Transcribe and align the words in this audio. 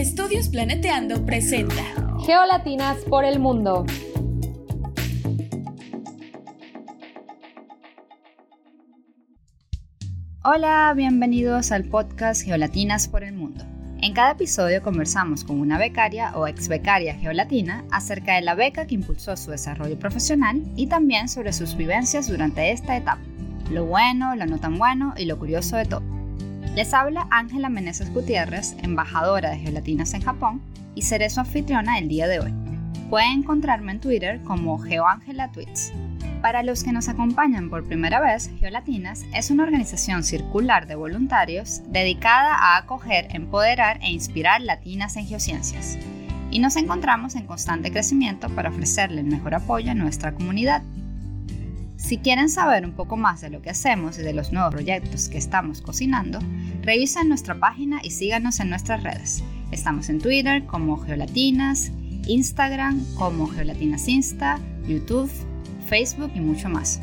Estudios 0.00 0.48
Planeteando 0.48 1.26
presenta 1.26 1.84
Geolatinas 2.24 2.96
por 3.10 3.26
el 3.26 3.38
mundo. 3.38 3.84
Hola, 10.42 10.90
bienvenidos 10.96 11.70
al 11.70 11.84
podcast 11.84 12.46
Geolatinas 12.46 13.08
por 13.08 13.24
el 13.24 13.34
mundo. 13.34 13.62
En 14.00 14.14
cada 14.14 14.30
episodio 14.30 14.80
conversamos 14.80 15.44
con 15.44 15.60
una 15.60 15.76
becaria 15.76 16.34
o 16.34 16.46
ex 16.46 16.68
becaria 16.68 17.14
geolatina 17.16 17.84
acerca 17.90 18.36
de 18.36 18.40
la 18.40 18.54
beca 18.54 18.86
que 18.86 18.94
impulsó 18.94 19.36
su 19.36 19.50
desarrollo 19.50 19.98
profesional 19.98 20.62
y 20.76 20.86
también 20.86 21.28
sobre 21.28 21.52
sus 21.52 21.76
vivencias 21.76 22.26
durante 22.26 22.72
esta 22.72 22.96
etapa, 22.96 23.20
lo 23.70 23.84
bueno, 23.84 24.34
lo 24.34 24.46
no 24.46 24.58
tan 24.58 24.78
bueno 24.78 25.12
y 25.18 25.26
lo 25.26 25.38
curioso 25.38 25.76
de 25.76 25.84
todo. 25.84 26.19
Les 26.80 26.94
habla 26.94 27.26
Ángela 27.30 27.68
Meneses 27.68 28.10
Gutiérrez, 28.10 28.74
embajadora 28.82 29.50
de 29.50 29.58
Geolatinas 29.58 30.14
en 30.14 30.22
Japón, 30.22 30.62
y 30.94 31.02
seré 31.02 31.28
su 31.28 31.38
anfitriona 31.38 31.98
el 31.98 32.08
día 32.08 32.26
de 32.26 32.40
hoy. 32.40 32.54
Pueden 33.10 33.40
encontrarme 33.40 33.92
en 33.92 34.00
Twitter 34.00 34.40
como 34.44 34.78
GeoAngelaTweets. 34.78 35.92
Para 36.40 36.62
los 36.62 36.82
que 36.82 36.92
nos 36.92 37.10
acompañan 37.10 37.68
por 37.68 37.86
primera 37.86 38.18
vez, 38.18 38.50
Geolatinas 38.60 39.26
es 39.34 39.50
una 39.50 39.64
organización 39.64 40.24
circular 40.24 40.86
de 40.86 40.94
voluntarios 40.94 41.82
dedicada 41.88 42.54
a 42.54 42.78
acoger, 42.78 43.28
empoderar 43.36 43.98
e 44.00 44.10
inspirar 44.10 44.62
latinas 44.62 45.16
en 45.16 45.26
geociencias. 45.26 45.98
Y 46.50 46.60
nos 46.60 46.76
encontramos 46.76 47.34
en 47.34 47.44
constante 47.44 47.92
crecimiento 47.92 48.48
para 48.48 48.70
ofrecerle 48.70 49.20
el 49.20 49.26
mejor 49.26 49.54
apoyo 49.54 49.90
a 49.90 49.94
nuestra 49.94 50.32
comunidad. 50.32 50.80
Si 52.00 52.16
quieren 52.16 52.48
saber 52.48 52.84
un 52.86 52.92
poco 52.92 53.18
más 53.18 53.42
de 53.42 53.50
lo 53.50 53.60
que 53.60 53.70
hacemos 53.70 54.18
y 54.18 54.22
de 54.22 54.32
los 54.32 54.52
nuevos 54.52 54.72
proyectos 54.72 55.28
que 55.28 55.36
estamos 55.36 55.82
cocinando, 55.82 56.38
revisen 56.82 57.28
nuestra 57.28 57.60
página 57.60 58.00
y 58.02 58.10
síganos 58.10 58.58
en 58.58 58.70
nuestras 58.70 59.02
redes. 59.02 59.44
Estamos 59.70 60.08
en 60.08 60.18
Twitter 60.18 60.64
como 60.64 60.96
Geolatinas, 60.96 61.92
Instagram 62.26 63.04
como 63.16 63.46
Geolatinas 63.46 64.08
Insta, 64.08 64.58
YouTube, 64.88 65.30
Facebook 65.88 66.32
y 66.34 66.40
mucho 66.40 66.70
más. 66.70 67.00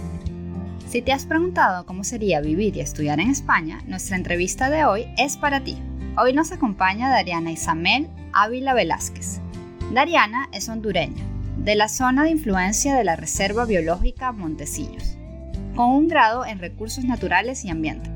Si 0.89 1.03
te 1.03 1.13
has 1.13 1.27
preguntado 1.27 1.85
cómo 1.85 2.03
sería 2.03 2.41
vivir 2.41 2.75
y 2.75 2.81
estudiar 2.81 3.19
en 3.19 3.29
España, 3.29 3.79
nuestra 3.85 4.17
entrevista 4.17 4.69
de 4.71 4.83
hoy 4.83 5.05
es 5.17 5.37
para 5.37 5.63
ti. 5.63 5.77
Hoy 6.17 6.33
nos 6.33 6.51
acompaña 6.51 7.09
Dariana 7.09 7.51
Isamel 7.51 8.09
Ávila 8.33 8.73
Velázquez. 8.73 9.41
Dariana 9.93 10.49
es 10.51 10.67
hondureña, 10.67 11.23
de 11.67 11.75
la 11.75 11.89
zona 11.89 12.23
de 12.23 12.29
influencia 12.29 12.95
de 12.95 13.03
la 13.03 13.17
Reserva 13.17 13.65
Biológica 13.65 14.31
Montecillos, 14.31 15.17
con 15.75 15.89
un 15.89 16.07
grado 16.07 16.45
en 16.45 16.59
recursos 16.59 17.03
naturales 17.03 17.65
y 17.65 17.69
ambiente. 17.69 18.09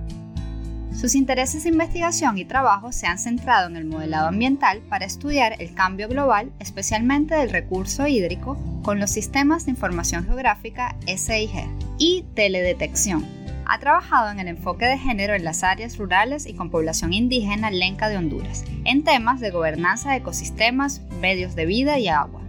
Sus 0.93 1.15
intereses 1.15 1.63
de 1.63 1.69
investigación 1.69 2.37
y 2.37 2.45
trabajo 2.45 2.93
se 2.93 3.07
han 3.07 3.19
centrado 3.19 3.67
en 3.67 3.75
el 3.75 3.83
modelado 3.83 4.29
ambiental 4.29 4.79
para 4.87 5.03
estudiar 5.03 5.57
el 5.59 5.73
cambio 5.73 6.07
global, 6.07 6.53
especialmente 6.59 7.35
del 7.35 7.49
recurso 7.49 8.07
hídrico, 8.07 8.57
con 8.83 9.01
los 9.01 9.11
sistemas 9.11 9.65
de 9.65 9.71
información 9.71 10.23
geográfica 10.23 10.95
SIG 11.05 11.67
y 11.97 12.23
teledetección. 12.33 13.27
Ha 13.65 13.79
trabajado 13.79 14.31
en 14.31 14.39
el 14.39 14.47
enfoque 14.47 14.85
de 14.85 14.97
género 14.97 15.33
en 15.33 15.43
las 15.43 15.65
áreas 15.65 15.97
rurales 15.97 16.45
y 16.45 16.53
con 16.53 16.69
población 16.71 17.11
indígena 17.11 17.69
lenca 17.69 18.07
de 18.07 18.15
Honduras, 18.15 18.63
en 18.85 19.03
temas 19.03 19.41
de 19.41 19.51
gobernanza 19.51 20.11
de 20.11 20.17
ecosistemas, 20.19 21.01
medios 21.19 21.53
de 21.53 21.65
vida 21.65 21.99
y 21.99 22.07
agua 22.07 22.40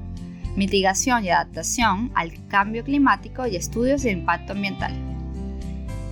mitigación 0.57 1.25
y 1.25 1.31
adaptación 1.31 2.11
al 2.15 2.33
cambio 2.49 2.85
climático 2.85 3.47
y 3.47 3.57
estudios 3.57 4.03
de 4.03 4.13
impacto 4.13 4.53
ambiental. 4.53 4.93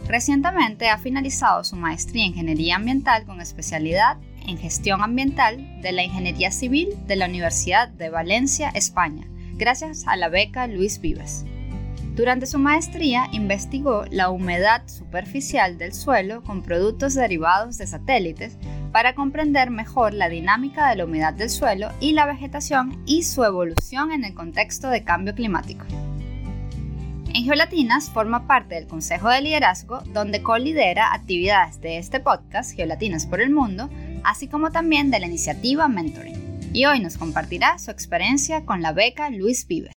Recientemente 0.06 0.88
ha 0.88 0.98
finalizado 0.98 1.62
su 1.62 1.76
maestría 1.76 2.24
en 2.24 2.30
Ingeniería 2.30 2.76
Ambiental 2.76 3.24
con 3.26 3.40
especialidad 3.40 4.16
en 4.46 4.58
Gestión 4.58 5.02
Ambiental 5.02 5.80
de 5.82 5.92
la 5.92 6.02
Ingeniería 6.02 6.50
Civil 6.50 6.88
de 7.06 7.16
la 7.16 7.26
Universidad 7.26 7.88
de 7.88 8.10
Valencia, 8.10 8.70
España, 8.70 9.28
gracias 9.54 10.06
a 10.08 10.16
la 10.16 10.28
beca 10.28 10.66
Luis 10.66 11.00
Vives. 11.00 11.44
Durante 12.16 12.46
su 12.46 12.58
maestría 12.58 13.28
investigó 13.30 14.04
la 14.10 14.30
humedad 14.30 14.82
superficial 14.86 15.78
del 15.78 15.92
suelo 15.92 16.42
con 16.42 16.62
productos 16.62 17.14
derivados 17.14 17.78
de 17.78 17.86
satélites 17.86 18.58
para 18.92 19.14
comprender 19.14 19.70
mejor 19.70 20.14
la 20.14 20.28
dinámica 20.28 20.88
de 20.88 20.96
la 20.96 21.04
humedad 21.04 21.32
del 21.32 21.50
suelo 21.50 21.90
y 22.00 22.12
la 22.12 22.26
vegetación 22.26 23.02
y 23.06 23.22
su 23.22 23.44
evolución 23.44 24.12
en 24.12 24.24
el 24.24 24.34
contexto 24.34 24.88
de 24.88 25.04
cambio 25.04 25.34
climático. 25.34 25.84
En 27.32 27.44
Geolatinas 27.44 28.10
forma 28.10 28.48
parte 28.48 28.74
del 28.74 28.88
Consejo 28.88 29.28
de 29.28 29.40
Liderazgo, 29.40 30.00
donde 30.12 30.42
colidera 30.42 31.14
actividades 31.14 31.80
de 31.80 31.98
este 31.98 32.18
podcast, 32.18 32.74
Geolatinas 32.74 33.26
por 33.26 33.40
el 33.40 33.50
Mundo, 33.50 33.88
así 34.24 34.48
como 34.48 34.72
también 34.72 35.12
de 35.12 35.20
la 35.20 35.26
iniciativa 35.26 35.86
Mentoring. 35.86 36.70
Y 36.72 36.86
hoy 36.86 36.98
nos 36.98 37.16
compartirá 37.16 37.78
su 37.78 37.92
experiencia 37.92 38.64
con 38.64 38.82
la 38.82 38.92
beca 38.92 39.30
Luis 39.30 39.66
Vives. 39.66 39.92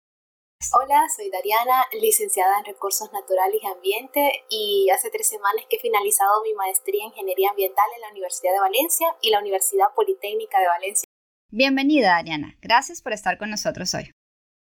Hola, 0.73 1.07
soy 1.17 1.31
Dariana, 1.31 1.87
licenciada 2.01 2.59
en 2.59 2.67
Recursos 2.67 3.11
Naturales 3.13 3.61
y 3.63 3.67
Ambiente 3.67 4.45
y 4.51 4.91
hace 4.91 5.11
tres 5.11 5.27
semanas 5.27 5.65
que 5.69 5.77
he 5.77 5.81
finalizado 5.81 6.43
mi 6.43 6.53
maestría 6.53 7.03
en 7.03 7.09
Ingeniería 7.09 7.49
Ambiental 7.49 7.87
en 7.95 8.03
la 8.03 8.11
Universidad 8.11 8.53
de 8.53 8.61
Valencia 8.61 9.07
y 9.23 9.31
la 9.31 9.41
Universidad 9.41 9.87
Politécnica 9.97 10.61
de 10.61 10.67
Valencia. 10.67 11.09
Bienvenida, 11.49 12.11
Dariana. 12.11 12.59
Gracias 12.61 13.01
por 13.01 13.15
estar 13.15 13.39
con 13.39 13.51
nosotros 13.51 13.95
hoy. 13.95 14.13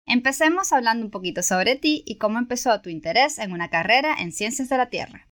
Empecemos 0.08 0.74
hablando 0.74 1.06
un 1.06 1.12
poquito 1.12 1.44
sobre 1.44 1.76
ti 1.76 2.04
y 2.08 2.18
cómo 2.18 2.40
empezó 2.40 2.82
tu 2.82 2.90
interés 2.90 3.38
en 3.38 3.54
una 3.54 3.70
carrera 3.70 4.16
en 4.20 4.32
Ciencias 4.32 4.70
de 4.70 4.78
la 4.78 4.90
Tierra. 4.90 5.30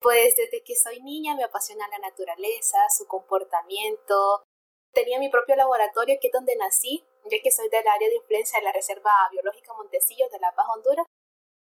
Pues 0.00 0.34
desde 0.34 0.64
que 0.64 0.76
soy 0.76 1.02
niña 1.02 1.36
me 1.36 1.44
apasiona 1.44 1.86
la 1.88 1.98
naturaleza, 1.98 2.78
su 2.96 3.06
comportamiento. 3.06 4.44
Tenía 4.94 5.18
mi 5.18 5.28
propio 5.28 5.56
laboratorio 5.56 6.16
que 6.20 6.28
es 6.28 6.32
donde 6.32 6.56
nací 6.56 7.04
ya 7.24 7.38
que 7.42 7.50
soy 7.50 7.68
del 7.68 7.86
área 7.86 8.08
de 8.08 8.16
influencia 8.16 8.58
de 8.58 8.64
la 8.64 8.72
Reserva 8.72 9.10
Biológica 9.30 9.74
Montecillos 9.74 10.30
de 10.30 10.38
La 10.40 10.54
Paz, 10.54 10.66
Honduras, 10.74 11.06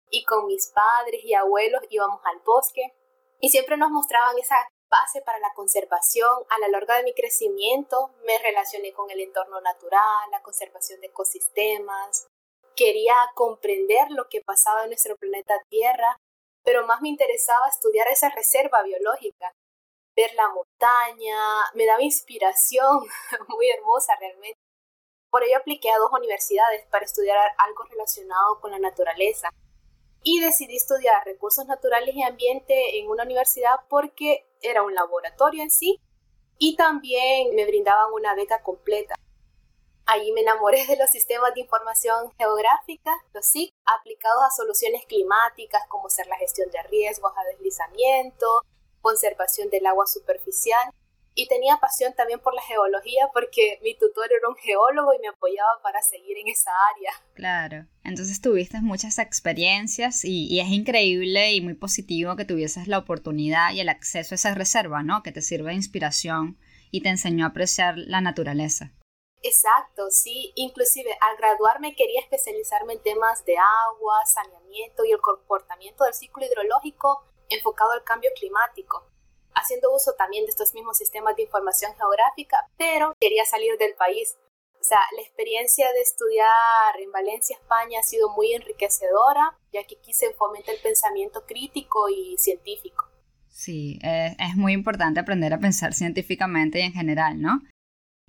y 0.09 0.23
con 0.23 0.45
mis 0.47 0.71
padres 0.71 1.21
y 1.23 1.33
abuelos 1.33 1.83
íbamos 1.89 2.21
al 2.25 2.39
bosque 2.39 2.93
y 3.39 3.49
siempre 3.49 3.77
nos 3.77 3.91
mostraban 3.91 4.37
esa 4.39 4.55
base 4.89 5.21
para 5.21 5.39
la 5.39 5.53
conservación. 5.53 6.45
A 6.49 6.59
lo 6.59 6.67
largo 6.69 6.93
de 6.93 7.03
mi 7.03 7.13
crecimiento 7.13 8.13
me 8.25 8.37
relacioné 8.39 8.93
con 8.93 9.11
el 9.11 9.19
entorno 9.19 9.61
natural, 9.61 10.31
la 10.31 10.41
conservación 10.41 11.01
de 11.01 11.07
ecosistemas. 11.07 12.27
Quería 12.75 13.15
comprender 13.35 14.11
lo 14.11 14.27
que 14.29 14.41
pasaba 14.41 14.83
en 14.83 14.89
nuestro 14.89 15.17
planeta 15.17 15.59
Tierra, 15.69 16.17
pero 16.63 16.85
más 16.85 17.01
me 17.01 17.09
interesaba 17.09 17.67
estudiar 17.69 18.07
esa 18.07 18.29
reserva 18.29 18.83
biológica, 18.83 19.51
ver 20.15 20.33
la 20.35 20.49
montaña, 20.49 21.37
me 21.73 21.85
daba 21.85 22.01
inspiración 22.01 23.07
muy 23.47 23.69
hermosa 23.69 24.15
realmente. 24.19 24.59
Por 25.29 25.43
ello 25.43 25.57
apliqué 25.57 25.89
a 25.91 25.97
dos 25.97 26.11
universidades 26.11 26.85
para 26.91 27.05
estudiar 27.05 27.37
algo 27.57 27.83
relacionado 27.83 28.59
con 28.59 28.71
la 28.71 28.79
naturaleza. 28.79 29.49
Y 30.23 30.39
decidí 30.39 30.75
estudiar 30.75 31.23
recursos 31.25 31.65
naturales 31.65 32.15
y 32.15 32.23
ambiente 32.23 32.99
en 32.99 33.09
una 33.09 33.23
universidad 33.23 33.75
porque 33.89 34.47
era 34.61 34.83
un 34.83 34.93
laboratorio 34.93 35.63
en 35.63 35.71
sí 35.71 35.99
y 36.57 36.75
también 36.75 37.55
me 37.55 37.65
brindaban 37.65 38.11
una 38.13 38.33
beca 38.35 38.61
completa. 38.63 39.15
Allí 40.05 40.31
me 40.31 40.41
enamoré 40.41 40.85
de 40.85 40.97
los 40.97 41.09
sistemas 41.09 41.53
de 41.53 41.61
información 41.61 42.31
geográfica, 42.37 43.11
los 43.33 43.45
SIC, 43.45 43.73
aplicados 43.85 44.41
a 44.43 44.55
soluciones 44.55 45.05
climáticas 45.05 45.83
como 45.89 46.09
ser 46.09 46.27
la 46.27 46.37
gestión 46.37 46.71
de 46.71 46.81
riesgos 46.83 47.33
a 47.35 47.43
deslizamiento, 47.43 48.61
conservación 49.01 49.69
del 49.69 49.85
agua 49.85 50.07
superficial 50.07 50.93
y 51.37 51.47
tenía 51.47 51.77
pasión 51.77 52.13
también 52.15 52.39
por 52.39 52.55
la 52.55 52.63
geología 52.63 53.29
porque 53.31 53.79
mi 53.83 53.95
tutor 53.95 54.25
era 54.25 54.49
un 54.49 54.55
geólogo 54.55 55.13
y 55.13 55.19
me 55.19 55.27
apoyaba 55.27 55.79
para 55.83 56.01
seguir 56.01 56.35
en 56.35 56.47
esa 56.47 56.71
área. 56.95 57.11
Claro, 57.35 57.85
entonces 58.03 58.41
tuviste 58.41 58.81
muchas 58.81 59.19
experiencias 59.19 60.25
y, 60.25 60.59
es 60.59 60.69
increíble 60.69 61.53
y 61.53 61.61
muy 61.61 61.75
positivo 61.75 62.35
que 62.35 62.43
tuvieses 62.43 62.87
la 62.87 62.97
oportunidad 62.97 63.71
y 63.71 63.81
el 63.81 63.89
acceso 63.89 64.33
a 64.33 64.37
esa 64.37 64.55
reserva, 64.55 65.03
¿no? 65.03 65.21
Que 65.21 65.31
te 65.31 65.43
sirve 65.43 65.69
de 65.69 65.75
inspiración 65.75 66.57
y 66.89 67.03
te 67.03 67.09
enseñó 67.09 67.45
a 67.45 67.49
apreciar 67.49 67.99
la 67.99 68.19
naturaleza. 68.19 68.93
Exacto, 69.43 70.09
sí. 70.09 70.53
Inclusive 70.55 71.15
al 71.21 71.37
graduarme 71.37 71.95
quería 71.95 72.19
especializarme 72.19 72.93
en 72.93 73.03
temas 73.03 73.45
de 73.45 73.57
agua, 73.57 74.25
saneamiento 74.25 75.05
y 75.05 75.11
el 75.11 75.21
comportamiento 75.21 76.03
del 76.03 76.15
ciclo 76.15 76.43
hidrológico 76.43 77.23
enfocado 77.49 77.91
al 77.91 78.03
cambio 78.03 78.31
climático 78.35 79.05
haciendo 79.57 79.93
uso 79.93 80.13
también 80.17 80.45
de 80.45 80.51
estos 80.51 80.73
mismos 80.73 80.97
sistemas 80.97 81.35
de 81.35 81.43
información 81.43 81.93
geográfica, 81.95 82.57
pero 82.77 83.13
quería 83.19 83.45
salir 83.45 83.77
del 83.77 83.93
país. 83.95 84.37
O 84.79 84.83
sea, 84.83 84.99
la 85.15 85.21
experiencia 85.21 85.91
de 85.91 86.01
estudiar 86.01 86.99
en 86.99 87.11
Valencia, 87.11 87.57
España, 87.59 87.99
ha 87.99 88.03
sido 88.03 88.29
muy 88.29 88.53
enriquecedora, 88.53 89.57
ya 89.73 89.83
que 89.85 89.97
aquí 89.99 90.13
se 90.13 90.33
fomenta 90.35 90.71
el 90.71 90.79
pensamiento 90.79 91.45
crítico 91.45 92.07
y 92.09 92.37
científico. 92.37 93.09
Sí, 93.49 93.99
es 94.03 94.55
muy 94.55 94.73
importante 94.73 95.19
aprender 95.19 95.53
a 95.53 95.59
pensar 95.59 95.93
científicamente 95.93 96.79
y 96.79 96.83
en 96.83 96.93
general, 96.93 97.41
¿no? 97.41 97.59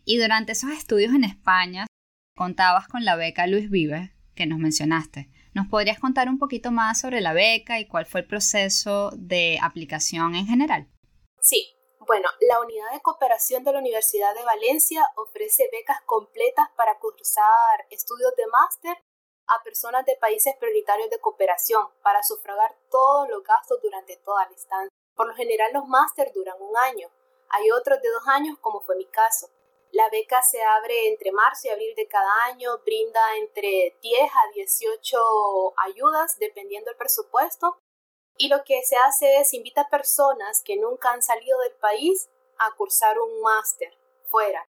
Y 0.04 0.16
durante 0.16 0.52
esos 0.52 0.70
estudios 0.70 1.14
en 1.14 1.24
España, 1.24 1.86
contabas 2.34 2.88
con 2.88 3.04
la 3.04 3.14
beca 3.14 3.46
Luis 3.46 3.68
Vive, 3.68 4.14
que 4.34 4.46
nos 4.46 4.58
mencionaste. 4.58 5.28
¿Nos 5.52 5.66
podrías 5.66 5.98
contar 5.98 6.28
un 6.30 6.38
poquito 6.38 6.70
más 6.72 7.00
sobre 7.00 7.20
la 7.20 7.34
beca 7.34 7.78
y 7.78 7.86
cuál 7.86 8.06
fue 8.06 8.22
el 8.22 8.26
proceso 8.26 9.10
de 9.16 9.58
aplicación 9.60 10.34
en 10.34 10.46
general? 10.46 10.88
Sí, 11.40 11.74
Bueno, 12.00 12.28
la 12.40 12.60
unidad 12.60 12.92
de 12.92 13.02
cooperación 13.02 13.64
de 13.64 13.72
la 13.72 13.80
Universidad 13.80 14.34
de 14.34 14.44
Valencia 14.44 15.02
ofrece 15.16 15.68
becas 15.70 16.00
completas 16.06 16.68
para 16.76 16.98
cursar 16.98 17.86
estudios 17.90 18.34
de 18.36 18.46
máster 18.46 18.96
a 19.46 19.62
personas 19.62 20.06
de 20.06 20.16
países 20.16 20.54
prioritarios 20.58 21.10
de 21.10 21.20
cooperación 21.20 21.86
para 22.02 22.22
sufragar 22.22 22.76
todos 22.90 23.28
los 23.28 23.42
gastos 23.42 23.80
durante 23.82 24.16
toda 24.16 24.46
la 24.46 24.54
estancia. 24.54 24.96
Por 25.14 25.28
lo 25.28 25.34
general 25.34 25.72
los 25.74 25.86
máster 25.86 26.32
duran 26.32 26.56
un 26.60 26.76
año, 26.76 27.10
hay 27.50 27.70
otros 27.70 28.00
de 28.00 28.10
dos 28.10 28.26
años 28.26 28.58
como 28.60 28.80
fue 28.80 28.96
mi 28.96 29.06
caso. 29.06 29.48
La 29.90 30.08
beca 30.10 30.42
se 30.42 30.62
abre 30.62 31.08
entre 31.08 31.32
marzo 31.32 31.68
y 31.68 31.70
abril 31.70 31.94
de 31.96 32.08
cada 32.08 32.44
año, 32.44 32.78
brinda 32.84 33.20
entre 33.38 33.96
10 34.02 34.30
a 34.30 34.52
18 34.54 35.74
ayudas 35.78 36.38
dependiendo 36.38 36.90
del 36.90 36.98
presupuesto 36.98 37.78
y 38.38 38.48
lo 38.48 38.62
que 38.64 38.82
se 38.84 38.96
hace 38.96 39.38
es 39.38 39.52
invita 39.52 39.82
a 39.82 39.90
personas 39.90 40.62
que 40.64 40.76
nunca 40.76 41.10
han 41.10 41.22
salido 41.22 41.58
del 41.58 41.74
país 41.74 42.30
a 42.58 42.74
cursar 42.76 43.18
un 43.18 43.40
máster 43.42 43.92
fuera, 44.26 44.64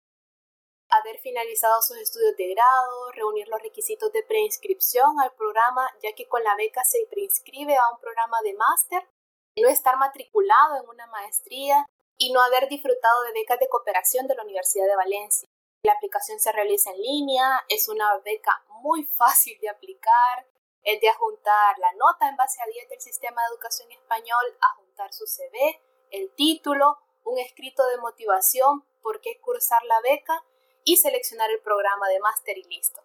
haber 0.90 1.20
finalizado 1.20 1.82
sus 1.84 1.98
estudios 1.98 2.36
de 2.36 2.50
grado, 2.50 3.12
reunir 3.12 3.48
los 3.48 3.62
requisitos 3.62 4.12
de 4.12 4.24
preinscripción 4.24 5.20
al 5.22 5.34
programa, 5.36 5.88
ya 6.02 6.14
que 6.14 6.28
con 6.28 6.44
la 6.44 6.56
beca 6.56 6.84
se 6.84 7.06
preinscribe 7.12 7.78
a 7.78 7.94
un 7.94 8.00
programa 8.00 8.38
de 8.44 8.56
máster, 8.56 9.08
no 9.56 9.70
estar 9.70 9.98
matriculado 9.98 10.78
en 10.82 10.90
una 10.90 11.06
maestría 11.08 11.86
y 12.18 12.34
no 12.34 12.42
haber 12.42 12.68
disfrutado 12.70 13.24
de 13.24 13.34
becas 13.34 13.60
de 13.60 13.70
cooperación 13.70 14.28
de 14.28 14.36
la 14.36 14.44
Universidad 14.44 14.88
de 14.88 14.96
Valencia. 14.96 15.48
La 15.84 15.94
aplicación 15.94 16.40
se 16.40 16.52
realiza 16.52 16.92
en 16.92 17.02
línea, 17.02 17.64
es 17.70 17.88
una 17.88 18.18
beca 18.20 18.64
muy 18.82 19.06
fácil 19.06 19.58
de 19.62 19.70
aplicar, 19.70 20.48
es 20.90 21.02
de 21.02 21.10
adjuntar 21.10 21.78
la 21.78 21.94
nota 21.94 22.28
en 22.28 22.36
base 22.36 22.62
a 22.62 22.66
10 22.66 22.90
del 22.90 23.02
sistema 23.02 23.42
de 23.42 23.54
educación 23.54 23.92
español, 23.92 24.46
adjuntar 24.60 25.14
su 25.14 25.26
CV, 25.28 25.82
el 26.12 26.34
título, 26.36 26.98
un 27.24 27.38
escrito 27.38 27.86
de 27.88 27.98
motivación, 27.98 28.84
por 29.02 29.22
qué 29.22 29.40
cursar 29.40 29.82
la 29.86 30.02
beca 30.02 30.44
y 30.84 30.98
seleccionar 30.98 31.52
el 31.52 31.62
programa 31.62 32.08
de 32.08 32.20
máster 32.20 32.58
y 32.58 32.64
listo. 32.64 33.02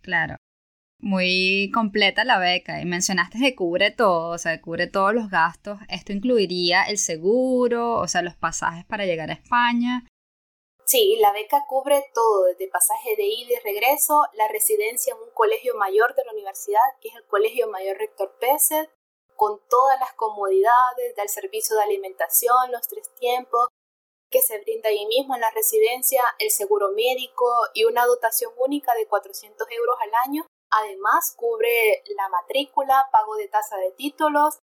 Claro. 0.00 0.36
Muy 1.00 1.70
completa 1.74 2.24
la 2.24 2.38
beca 2.38 2.80
y 2.80 2.84
mencionaste 2.84 3.38
que 3.38 3.56
cubre 3.56 3.90
todo, 3.90 4.30
o 4.30 4.38
sea, 4.38 4.60
cubre 4.62 4.86
todos 4.86 5.12
los 5.12 5.28
gastos. 5.28 5.80
Esto 5.88 6.12
incluiría 6.12 6.84
el 6.84 6.98
seguro, 6.98 7.96
o 7.96 8.06
sea, 8.06 8.22
los 8.22 8.36
pasajes 8.36 8.84
para 8.84 9.04
llegar 9.04 9.30
a 9.30 9.34
España, 9.34 10.06
Sí, 10.86 11.16
la 11.16 11.32
beca 11.32 11.64
cubre 11.66 12.10
todo, 12.12 12.44
desde 12.44 12.68
pasaje 12.68 13.16
de 13.16 13.24
ida 13.24 13.54
y 13.54 13.58
regreso, 13.60 14.26
la 14.34 14.48
residencia 14.48 15.14
en 15.14 15.22
un 15.22 15.30
colegio 15.30 15.74
mayor 15.76 16.14
de 16.14 16.24
la 16.26 16.32
universidad, 16.32 16.80
que 17.00 17.08
es 17.08 17.14
el 17.14 17.26
Colegio 17.26 17.68
Mayor 17.68 17.96
Rector 17.96 18.36
Pérez, 18.38 18.90
con 19.34 19.60
todas 19.68 19.98
las 19.98 20.12
comodidades 20.12 21.16
del 21.16 21.28
servicio 21.30 21.74
de 21.76 21.84
alimentación, 21.84 22.70
los 22.70 22.86
tres 22.86 23.12
tiempos, 23.14 23.68
que 24.30 24.42
se 24.42 24.58
brinda 24.60 24.90
ahí 24.90 25.06
mismo 25.06 25.34
en 25.34 25.40
la 25.40 25.50
residencia, 25.52 26.22
el 26.38 26.50
seguro 26.50 26.90
médico 26.90 27.50
y 27.72 27.84
una 27.84 28.04
dotación 28.04 28.52
única 28.58 28.94
de 28.94 29.06
400 29.06 29.66
euros 29.70 29.96
al 30.02 30.10
año. 30.28 30.46
Además, 30.70 31.34
cubre 31.36 32.02
la 32.16 32.28
matrícula, 32.28 33.08
pago 33.10 33.36
de 33.36 33.48
tasa 33.48 33.76
de 33.78 33.92
títulos. 33.92 34.58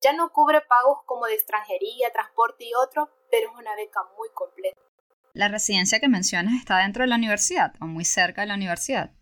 Ya 0.00 0.12
no 0.12 0.32
cubre 0.32 0.62
pagos 0.62 1.02
como 1.04 1.26
de 1.26 1.34
extranjería, 1.34 2.12
transporte 2.12 2.64
y 2.64 2.74
otro, 2.74 3.10
pero 3.30 3.50
es 3.50 3.56
una 3.56 3.74
beca 3.74 4.02
muy 4.16 4.30
completa. 4.30 4.87
¿La 5.34 5.48
residencia 5.48 6.00
que 6.00 6.08
mencionas 6.08 6.54
está 6.54 6.78
dentro 6.78 7.02
de 7.02 7.08
la 7.08 7.16
universidad 7.16 7.74
o 7.80 7.86
muy 7.86 8.04
cerca 8.04 8.42
de 8.42 8.48
la 8.48 8.54
universidad? 8.54 9.12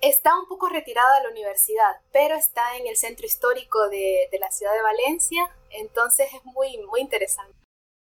Está 0.00 0.38
un 0.38 0.46
poco 0.46 0.68
retirada 0.68 1.16
de 1.16 1.24
la 1.24 1.30
universidad, 1.30 2.00
pero 2.12 2.36
está 2.36 2.76
en 2.76 2.86
el 2.86 2.96
centro 2.96 3.24
histórico 3.24 3.88
de, 3.88 4.28
la 4.38 4.50
ciudad 4.50 4.72
de 4.74 4.82
Valencia, 4.82 5.48
entonces 5.70 6.28
es 6.34 6.44
muy, 6.44 6.78
muy 6.86 7.00
interesante. 7.00 7.56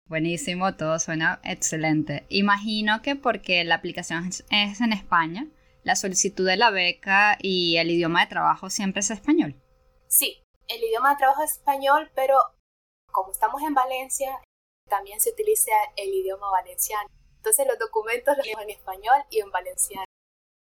Buenísimo, 0.07 0.75
todo 0.75 0.97
suena 0.99 1.39
excelente. 1.43 2.25
Imagino 2.29 3.01
que 3.01 3.15
porque 3.15 3.63
la 3.63 3.75
aplicación 3.75 4.27
es 4.27 4.81
en 4.81 4.93
España, 4.93 5.47
la 5.83 5.95
solicitud 5.95 6.47
de 6.47 6.57
la 6.57 6.71
beca 6.71 7.37
y 7.39 7.77
el 7.77 7.91
idioma 7.91 8.21
de 8.21 8.27
trabajo 8.27 8.69
siempre 8.69 9.01
es 9.01 9.11
español. 9.11 9.55
Sí, 10.07 10.43
el 10.67 10.83
idioma 10.83 11.11
de 11.11 11.17
trabajo 11.17 11.43
es 11.43 11.51
español, 11.51 12.09
pero 12.15 12.37
como 13.11 13.31
estamos 13.31 13.61
en 13.61 13.73
Valencia, 13.73 14.41
también 14.89 15.19
se 15.19 15.29
utiliza 15.29 15.71
el 15.95 16.09
idioma 16.09 16.49
valenciano. 16.49 17.07
Entonces 17.47 17.67
los 17.67 17.79
documentos 17.79 18.35
los 18.35 18.45
leo 18.45 18.59
en 18.59 18.71
español 18.71 19.23
y 19.29 19.39
en 19.39 19.49
valenciano. 19.51 20.03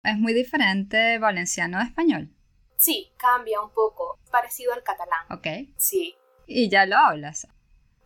¿Es 0.03 0.17
muy 0.17 0.33
diferente 0.33 1.19
valenciano 1.19 1.77
de 1.77 1.83
español? 1.83 2.35
Sí, 2.75 3.13
cambia 3.17 3.61
un 3.61 3.69
poco, 3.69 4.17
parecido 4.31 4.73
al 4.73 4.81
catalán. 4.81 5.27
Ok. 5.29 5.75
Sí. 5.77 6.15
¿Y 6.47 6.71
ya 6.71 6.87
lo 6.87 6.97
hablas? 6.97 7.47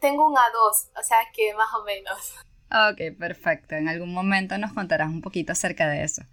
Tengo 0.02 0.28
un 0.28 0.36
A2, 0.36 1.00
o 1.00 1.04
sea 1.04 1.20
que 1.34 1.54
más 1.54 1.70
o 1.74 1.86
menos. 1.86 2.36
Ok, 2.66 3.18
perfecto. 3.18 3.76
En 3.76 3.88
algún 3.88 4.14
momento 4.14 4.58
nos 4.58 4.74
contarás 4.74 5.08
un 5.08 5.22
poquito 5.22 5.54
acerca 5.54 5.88
de 5.88 6.04
eso. 6.04 6.24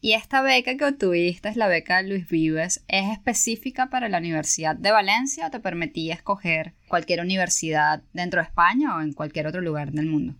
¿Y 0.00 0.14
esta 0.14 0.42
beca 0.42 0.76
que 0.76 0.84
obtuviste, 0.84 1.48
es 1.48 1.56
la 1.56 1.68
beca 1.68 2.02
Luis 2.02 2.28
Vives, 2.28 2.84
es 2.88 3.12
específica 3.12 3.88
para 3.88 4.08
la 4.08 4.18
Universidad 4.18 4.74
de 4.74 4.90
Valencia 4.90 5.46
o 5.46 5.50
te 5.52 5.60
permitía 5.60 6.14
escoger 6.14 6.74
cualquier 6.88 7.20
universidad 7.20 8.02
dentro 8.12 8.40
de 8.40 8.48
España 8.48 8.96
o 8.96 9.00
en 9.00 9.12
cualquier 9.12 9.46
otro 9.46 9.60
lugar 9.60 9.92
del 9.92 10.06
mundo? 10.06 10.34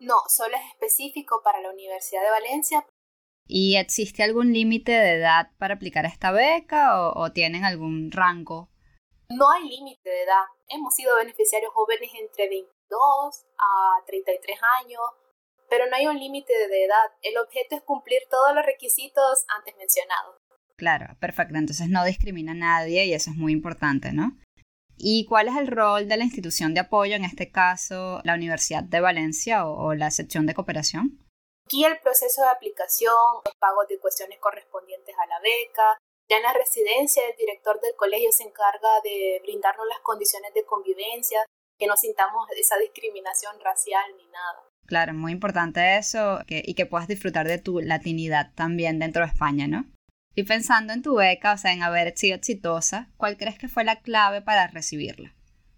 No, 0.00 0.16
solo 0.28 0.56
es 0.56 0.62
específico 0.72 1.40
para 1.42 1.60
la 1.60 1.70
Universidad 1.70 2.22
de 2.22 2.30
Valencia. 2.30 2.86
¿Y 3.46 3.76
existe 3.76 4.22
algún 4.22 4.52
límite 4.52 4.92
de 4.92 5.14
edad 5.14 5.50
para 5.58 5.74
aplicar 5.74 6.04
esta 6.04 6.30
beca 6.32 7.10
o, 7.10 7.32
tienen 7.32 7.64
algún 7.64 8.10
rango? 8.12 8.68
No 9.30 9.50
hay 9.50 9.68
límite 9.68 10.08
de 10.08 10.22
edad. 10.22 10.44
Hemos 10.68 10.94
sido 10.94 11.16
beneficiarios 11.16 11.72
jóvenes 11.72 12.10
entre 12.20 12.48
22 12.48 13.46
a 13.58 14.04
33 14.06 14.58
años, 14.82 15.00
pero 15.70 15.86
no 15.86 15.96
hay 15.96 16.06
un 16.06 16.18
límite 16.18 16.52
de 16.52 16.84
edad. 16.84 17.12
El 17.22 17.38
objeto 17.38 17.76
es 17.76 17.82
cumplir 17.82 18.20
todos 18.30 18.54
los 18.54 18.64
requisitos 18.64 19.44
antes 19.56 19.74
mencionados. 19.76 20.36
Claro, 20.76 21.16
perfecto. 21.18 21.56
Entonces 21.56 21.88
no 21.88 22.04
discrimina 22.04 22.52
a 22.52 22.54
nadie 22.54 23.06
y 23.06 23.14
eso 23.14 23.30
es 23.30 23.36
muy 23.36 23.52
importante, 23.52 24.12
¿no? 24.12 24.38
¿Y 24.98 25.26
cuál 25.26 25.48
es 25.48 25.56
el 25.56 25.68
rol 25.68 26.08
de 26.08 26.16
la 26.16 26.24
institución 26.24 26.74
de 26.74 26.80
apoyo, 26.80 27.14
en 27.14 27.24
este 27.24 27.50
caso 27.50 28.20
la 28.24 28.34
Universidad 28.34 28.82
de 28.82 29.00
Valencia 29.00 29.66
o, 29.66 29.94
la 29.94 30.10
sección 30.10 30.46
de 30.46 30.54
cooperación? 30.54 31.24
Aquí 31.66 31.84
el 31.84 31.98
proceso 32.00 32.42
de 32.42 32.48
aplicación, 32.48 33.14
los 33.44 33.54
pagos 33.60 33.86
de 33.88 33.98
cuestiones 34.00 34.38
correspondientes 34.40 35.14
a 35.16 35.26
la 35.26 35.38
beca. 35.40 35.98
Ya 36.28 36.38
en 36.38 36.42
la 36.42 36.52
residencia, 36.52 37.22
el 37.30 37.36
director 37.36 37.80
del 37.80 37.94
colegio 37.96 38.32
se 38.32 38.42
encarga 38.42 39.00
de 39.04 39.40
brindarnos 39.42 39.86
las 39.86 40.00
condiciones 40.00 40.52
de 40.54 40.64
convivencia, 40.64 41.44
que 41.78 41.86
no 41.86 41.96
sintamos 41.96 42.48
esa 42.56 42.76
discriminación 42.76 43.58
racial 43.60 44.04
ni 44.16 44.26
nada. 44.26 44.68
Claro, 44.86 45.14
muy 45.14 45.32
importante 45.32 45.96
eso 45.96 46.40
y 46.48 46.74
que 46.74 46.86
puedas 46.86 47.08
disfrutar 47.08 47.46
de 47.46 47.58
tu 47.58 47.80
latinidad 47.80 48.52
también 48.54 48.98
dentro 48.98 49.22
de 49.22 49.30
España, 49.30 49.68
¿no? 49.68 49.84
Y 50.38 50.44
pensando 50.44 50.92
en 50.92 51.02
tu 51.02 51.16
beca, 51.16 51.54
o 51.54 51.58
sea, 51.58 51.72
en 51.72 51.82
haber 51.82 52.16
sido 52.16 52.36
exitosa, 52.36 53.08
¿cuál 53.16 53.36
crees 53.36 53.58
que 53.58 53.66
fue 53.66 53.82
la 53.82 54.02
clave 54.02 54.40
para 54.40 54.68
recibirla? 54.68 55.34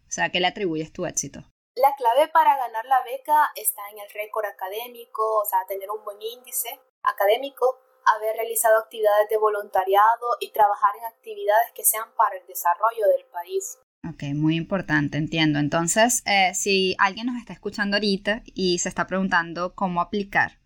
O 0.06 0.12
sea, 0.12 0.28
¿qué 0.28 0.38
le 0.38 0.48
atribuyes 0.48 0.92
tu 0.92 1.06
éxito? 1.06 1.40
La 1.76 1.94
clave 1.96 2.28
para 2.28 2.58
ganar 2.58 2.84
la 2.84 3.02
beca 3.04 3.52
está 3.56 3.80
en 3.90 4.00
el 4.00 4.10
récord 4.12 4.44
académico, 4.44 5.22
o 5.38 5.46
sea, 5.46 5.60
tener 5.66 5.88
un 5.90 6.04
buen 6.04 6.20
índice 6.20 6.78
académico, 7.02 7.80
haber 8.04 8.36
realizado 8.36 8.78
actividades 8.80 9.30
de 9.30 9.38
voluntariado 9.38 10.36
y 10.40 10.52
trabajar 10.52 10.90
en 10.98 11.06
actividades 11.06 11.72
que 11.74 11.82
sean 11.82 12.14
para 12.14 12.36
el 12.36 12.46
desarrollo 12.46 13.06
del 13.16 13.24
país. 13.32 13.78
Ok, 14.06 14.24
muy 14.34 14.56
importante, 14.56 15.16
entiendo. 15.16 15.58
Entonces, 15.58 16.22
eh, 16.26 16.52
si 16.52 16.96
alguien 16.98 17.28
nos 17.28 17.38
está 17.38 17.54
escuchando 17.54 17.96
ahorita 17.96 18.42
y 18.44 18.78
se 18.78 18.90
está 18.90 19.06
preguntando 19.06 19.74
cómo 19.74 20.02
aplicar, 20.02 20.58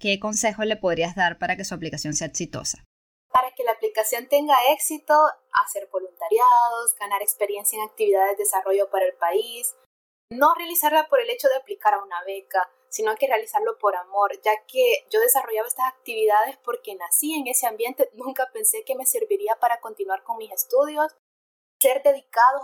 ¿qué 0.00 0.18
consejo 0.18 0.64
le 0.64 0.74
podrías 0.74 1.14
dar 1.14 1.38
para 1.38 1.56
que 1.56 1.64
su 1.64 1.76
aplicación 1.76 2.14
sea 2.14 2.26
exitosa? 2.26 2.82
Que 3.56 3.64
la 3.64 3.72
aplicación 3.72 4.28
tenga 4.28 4.54
éxito, 4.72 5.14
hacer 5.64 5.88
voluntariados, 5.90 6.94
ganar 7.00 7.22
experiencia 7.22 7.78
en 7.78 7.88
actividades 7.88 8.36
de 8.36 8.44
desarrollo 8.44 8.90
para 8.90 9.06
el 9.06 9.14
país, 9.14 9.74
no 10.30 10.54
realizarla 10.54 11.08
por 11.08 11.20
el 11.20 11.30
hecho 11.30 11.48
de 11.48 11.56
aplicar 11.56 11.94
a 11.94 12.02
una 12.02 12.22
beca, 12.24 12.70
sino 12.88 13.14
que 13.16 13.26
realizarlo 13.26 13.78
por 13.78 13.96
amor, 13.96 14.40
ya 14.42 14.64
que 14.66 15.06
yo 15.10 15.20
desarrollaba 15.20 15.66
estas 15.66 15.86
actividades 15.86 16.56
porque 16.58 16.94
nací 16.94 17.34
en 17.34 17.46
ese 17.46 17.66
ambiente, 17.66 18.10
nunca 18.14 18.50
pensé 18.52 18.84
que 18.84 18.94
me 18.94 19.06
serviría 19.06 19.56
para 19.56 19.80
continuar 19.80 20.22
con 20.22 20.36
mis 20.36 20.52
estudios, 20.52 21.16
ser 21.80 22.02
dedicados 22.02 22.62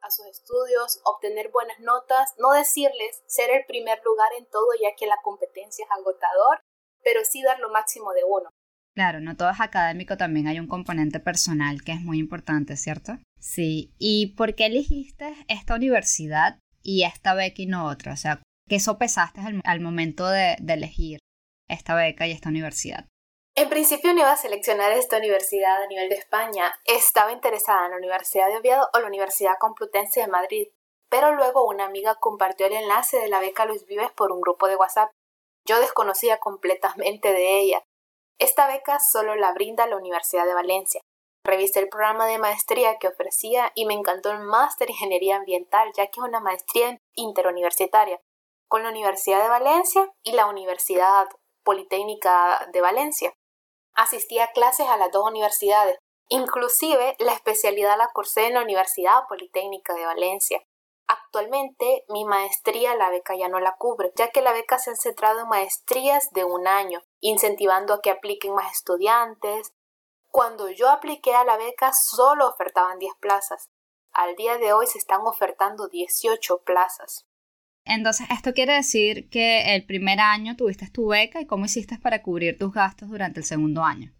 a 0.00 0.10
sus 0.10 0.26
estudios, 0.26 1.00
obtener 1.04 1.50
buenas 1.50 1.80
notas, 1.80 2.34
no 2.38 2.52
decirles 2.52 3.22
ser 3.26 3.50
el 3.50 3.66
primer 3.66 4.02
lugar 4.04 4.32
en 4.38 4.46
todo 4.46 4.68
ya 4.80 4.94
que 4.94 5.06
la 5.06 5.20
competencia 5.22 5.84
es 5.84 5.90
agotador, 5.90 6.60
pero 7.02 7.24
sí 7.24 7.42
dar 7.42 7.58
lo 7.58 7.70
máximo 7.70 8.12
de 8.12 8.24
uno. 8.24 8.50
Claro, 8.94 9.20
no 9.20 9.36
todo 9.36 9.50
es 9.50 9.60
académico, 9.60 10.16
también 10.16 10.48
hay 10.48 10.60
un 10.60 10.68
componente 10.68 11.18
personal 11.18 11.82
que 11.82 11.92
es 11.92 12.02
muy 12.02 12.18
importante, 12.18 12.76
¿cierto? 12.76 13.18
Sí. 13.40 13.94
¿Y 13.98 14.34
por 14.36 14.54
qué 14.54 14.66
elegiste 14.66 15.34
esta 15.48 15.74
universidad 15.74 16.58
y 16.82 17.04
esta 17.04 17.34
beca 17.34 17.62
y 17.62 17.66
no 17.66 17.86
otra? 17.86 18.12
O 18.12 18.16
sea, 18.16 18.42
¿qué 18.68 18.78
sopesaste 18.80 19.40
al, 19.64 19.80
momento 19.80 20.28
de, 20.28 20.56
elegir 20.68 21.18
esta 21.68 21.94
beca 21.94 22.26
y 22.26 22.32
esta 22.32 22.50
universidad? 22.50 23.06
En 23.54 23.68
principio 23.68 24.12
no 24.12 24.20
iba 24.20 24.32
a 24.32 24.36
seleccionar 24.36 24.92
esta 24.92 25.18
universidad 25.18 25.82
a 25.82 25.86
nivel 25.86 26.08
de 26.10 26.16
España. 26.16 26.74
Estaba 26.84 27.32
interesada 27.32 27.86
en 27.86 27.92
la 27.92 27.98
Universidad 27.98 28.48
de 28.48 28.58
Oviedo 28.58 28.88
o 28.92 29.00
la 29.00 29.06
Universidad 29.06 29.54
Complutense 29.58 30.20
de 30.20 30.28
Madrid. 30.28 30.68
pero 31.10 31.34
luego 31.34 31.66
una 31.66 31.84
amiga 31.84 32.14
compartió 32.14 32.64
el 32.66 32.72
enlace 32.72 33.18
de 33.18 33.28
la 33.28 33.38
beca 33.38 33.66
Luis 33.66 33.84
Vives 33.84 34.10
por 34.12 34.32
un 34.32 34.40
grupo 34.40 34.66
de 34.66 34.76
WhatsApp. 34.76 35.10
Yo 35.66 35.78
desconocía 35.78 36.38
completamente 36.38 37.32
de 37.32 37.60
ella. 37.60 37.82
Esta 38.38 38.66
beca 38.66 38.98
solo 38.98 39.34
la 39.36 39.52
brinda 39.52 39.86
la 39.86 39.96
Universidad 39.96 40.46
de 40.46 40.54
Valencia. 40.54 41.00
Revisé 41.44 41.80
el 41.80 41.88
programa 41.88 42.26
de 42.26 42.38
maestría 42.38 42.98
que 42.98 43.08
ofrecía 43.08 43.72
y 43.74 43.84
me 43.84 43.94
encantó 43.94 44.30
el 44.30 44.40
máster 44.40 44.88
en 44.88 44.94
ingeniería 44.94 45.36
ambiental, 45.36 45.90
ya 45.96 46.06
que 46.06 46.20
es 46.20 46.26
una 46.26 46.40
maestría 46.40 46.98
interuniversitaria 47.14 48.20
con 48.68 48.84
la 48.84 48.88
Universidad 48.88 49.42
de 49.42 49.48
Valencia 49.48 50.10
y 50.22 50.32
la 50.32 50.46
Universidad 50.46 51.28
Politécnica 51.62 52.68
de 52.72 52.80
Valencia. 52.80 53.34
Asistí 53.94 54.38
a 54.38 54.52
clases 54.52 54.88
a 54.88 54.96
las 54.96 55.10
dos 55.10 55.28
universidades, 55.28 55.98
inclusive 56.28 57.14
la 57.18 57.32
especialidad 57.32 57.98
la 57.98 58.08
cursé 58.14 58.46
en 58.46 58.54
la 58.54 58.62
Universidad 58.62 59.26
Politécnica 59.28 59.94
de 59.94 60.06
Valencia. 60.06 60.62
Actualmente 61.12 62.04
mi 62.08 62.24
maestría 62.24 62.94
la 62.94 63.10
beca 63.10 63.36
ya 63.36 63.48
no 63.48 63.60
la 63.60 63.76
cubre, 63.76 64.12
ya 64.16 64.30
que 64.30 64.40
la 64.40 64.52
beca 64.52 64.78
se 64.78 64.92
ha 64.92 64.96
centrado 64.96 65.40
en 65.40 65.48
maestrías 65.48 66.30
de 66.30 66.44
un 66.44 66.66
año, 66.66 67.02
incentivando 67.20 67.92
a 67.92 68.00
que 68.00 68.10
apliquen 68.10 68.54
más 68.54 68.72
estudiantes. 68.72 69.74
Cuando 70.30 70.70
yo 70.70 70.88
apliqué 70.88 71.34
a 71.34 71.44
la 71.44 71.58
beca 71.58 71.92
solo 71.92 72.48
ofertaban 72.48 72.98
10 72.98 73.12
plazas. 73.20 73.68
Al 74.12 74.36
día 74.36 74.56
de 74.56 74.72
hoy 74.72 74.86
se 74.86 74.96
están 74.96 75.20
ofertando 75.26 75.88
18 75.88 76.62
plazas. 76.62 77.26
Entonces, 77.84 78.26
esto 78.30 78.54
quiere 78.54 78.72
decir 78.72 79.28
que 79.28 79.74
el 79.74 79.84
primer 79.84 80.18
año 80.18 80.56
tuviste 80.56 80.90
tu 80.90 81.08
beca 81.08 81.42
y 81.42 81.46
cómo 81.46 81.66
hiciste 81.66 81.98
para 81.98 82.22
cubrir 82.22 82.58
tus 82.58 82.72
gastos 82.72 83.10
durante 83.10 83.40
el 83.40 83.44
segundo 83.44 83.82
año. 83.84 84.14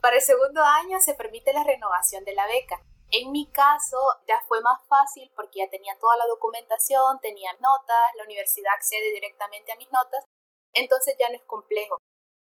Para 0.00 0.16
el 0.16 0.22
segundo 0.22 0.64
año 0.64 0.98
se 0.98 1.14
permite 1.14 1.52
la 1.52 1.62
renovación 1.62 2.24
de 2.24 2.34
la 2.34 2.46
beca. 2.46 2.82
En 3.16 3.30
mi 3.30 3.46
caso 3.52 3.96
ya 4.26 4.40
fue 4.48 4.60
más 4.60 4.80
fácil 4.88 5.30
porque 5.36 5.60
ya 5.60 5.70
tenía 5.70 5.96
toda 6.00 6.16
la 6.16 6.26
documentación, 6.26 7.20
tenía 7.22 7.52
notas, 7.60 8.10
la 8.16 8.24
universidad 8.24 8.74
accede 8.74 9.12
directamente 9.14 9.70
a 9.70 9.76
mis 9.76 9.86
notas, 9.92 10.24
entonces 10.72 11.14
ya 11.18 11.28
no 11.28 11.36
es 11.36 11.44
complejo. 11.44 11.98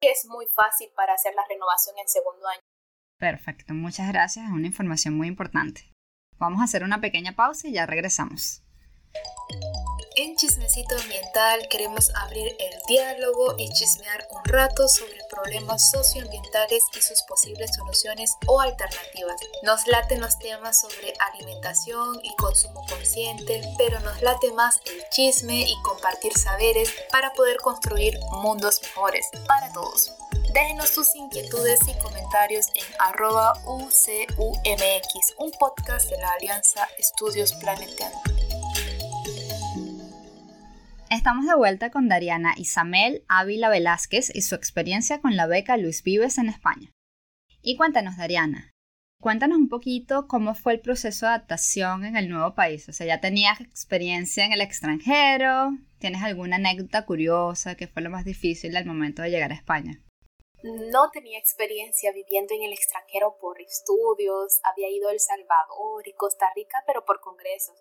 Es 0.00 0.27
muy 0.27 0.47
fácil 0.47 0.91
para 0.97 1.15
hacer 1.15 1.35
la 1.35 1.47
renovación 1.49 1.97
en 1.99 2.09
segundo 2.09 2.45
año. 2.49 2.61
Perfecto, 3.19 3.73
muchas 3.73 4.09
gracias, 4.09 4.47
es 4.47 4.50
una 4.50 4.67
información 4.67 5.17
muy 5.17 5.29
importante. 5.29 5.93
Vamos 6.38 6.61
a 6.61 6.65
hacer 6.65 6.83
una 6.83 7.00
pequeña 7.00 7.37
pausa 7.37 7.69
y 7.69 7.75
ya 7.75 7.87
regresamos. 7.87 8.65
En 10.21 10.35
Chismecito 10.35 10.97
Ambiental 10.97 11.69
queremos 11.69 12.11
abrir 12.17 12.49
el 12.59 12.83
diálogo 12.89 13.55
y 13.57 13.69
chismear 13.69 14.27
un 14.33 14.45
rato 14.47 14.89
sobre 14.89 15.23
problemas 15.31 15.93
socioambientales 15.93 16.83
y 16.97 17.01
sus 17.01 17.23
posibles 17.23 17.71
soluciones 17.77 18.35
o 18.49 18.61
alternativas. 18.61 19.41
Nos 19.63 19.87
laten 19.87 20.21
los 20.21 20.37
temas 20.41 20.81
sobre 20.81 21.15
alimentación 21.21 22.19
y 22.25 22.35
consumo 22.35 22.85
consciente, 22.89 23.63
pero 23.79 24.01
nos 24.01 24.21
late 24.21 24.51
más 24.55 24.81
el 24.87 25.09
chisme 25.11 25.61
y 25.61 25.83
compartir 25.85 26.37
saberes 26.37 26.93
para 27.13 27.33
poder 27.35 27.59
construir 27.59 28.19
mundos 28.43 28.83
mejores 28.83 29.29
para 29.47 29.73
todos. 29.73 30.11
Déjenos 30.53 30.89
sus 30.89 31.15
inquietudes 31.15 31.79
y 31.87 31.95
comentarios 32.03 32.67
en 32.75 32.87
arroba 32.99 33.53
UCUMX, 33.67 35.35
un 35.37 35.53
podcast 35.53 36.11
de 36.11 36.19
la 36.19 36.33
Alianza 36.33 36.89
Estudios 36.99 37.53
Planetanos. 37.53 38.38
Estamos 41.11 41.47
de 41.47 41.57
vuelta 41.57 41.91
con 41.91 42.07
Dariana 42.07 42.53
Isamel 42.59 43.25
Ávila 43.29 43.71
Velázquez 43.71 44.31
y 44.35 44.43
su 44.43 44.55
experiencia 44.55 45.23
con 45.23 45.37
la 45.37 45.47
beca 45.47 45.79
Luis 45.79 46.03
Vives 46.03 46.37
en 46.37 46.50
España. 46.50 46.91
Y 47.62 47.79
cuéntanos, 47.79 48.19
Dariana, 48.19 48.71
cuéntanos 49.19 49.57
un 49.57 49.71
poquito 49.71 50.29
cómo 50.29 50.55
fue 50.55 50.75
el 50.75 50.81
proceso 50.81 51.25
de 51.25 51.31
adaptación 51.31 52.05
en 52.05 52.19
el 52.19 52.29
nuevo 52.29 52.55
país. 52.55 52.87
O 52.91 52.93
sea, 52.93 53.07
¿ya 53.07 53.23
tenías 53.23 53.59
experiencia 53.62 54.45
en 54.45 54.53
el 54.53 54.61
extranjero? 54.61 55.71
¿Tienes 55.99 56.23
alguna 56.23 56.57
anécdota 56.57 57.07
curiosa 57.07 57.75
que 57.75 57.88
fue 57.88 58.03
lo 58.03 58.11
más 58.11 58.27
difícil 58.27 58.77
al 58.77 58.85
momento 58.85 59.23
de 59.23 59.31
llegar 59.31 59.50
a 59.50 59.55
España? 59.55 60.05
No 60.62 61.09
tenía 61.11 61.38
experiencia 61.38 62.12
viviendo 62.12 62.53
en 62.55 62.65
el 62.65 62.73
extranjero 62.75 63.38
por 63.41 63.62
estudios, 63.62 64.61
había 64.62 64.91
ido 64.91 65.09
a 65.09 65.12
El 65.12 65.21
Salvador 65.21 66.07
y 66.07 66.12
Costa 66.12 66.53
Rica, 66.55 66.83
pero 66.87 67.07
por 67.07 67.21
congresos 67.21 67.77